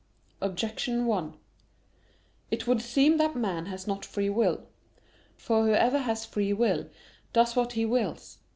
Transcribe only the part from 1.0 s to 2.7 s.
1: It